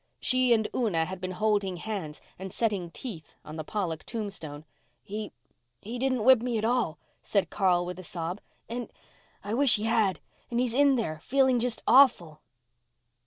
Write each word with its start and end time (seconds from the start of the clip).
She 0.19 0.51
and 0.51 0.67
Una 0.75 1.05
had 1.05 1.21
been 1.21 1.33
holding 1.33 1.77
hands 1.77 2.21
and 2.39 2.51
setting 2.51 2.89
teeth 2.89 3.35
on 3.45 3.55
the 3.55 3.63
Pollock 3.63 4.03
tombstone. 4.03 4.65
"He—he 5.03 5.99
didn't 5.99 6.23
whip 6.23 6.41
me 6.41 6.57
at 6.57 6.65
all," 6.65 6.97
said 7.21 7.51
Carl 7.51 7.85
with 7.85 7.99
a 7.99 8.03
sob, 8.03 8.41
"and—I 8.67 9.53
wish 9.53 9.75
he 9.75 9.83
had—and 9.83 10.59
he's 10.59 10.73
in 10.73 10.95
there, 10.95 11.19
feeling 11.19 11.59
just 11.59 11.83
awful." 11.85 12.41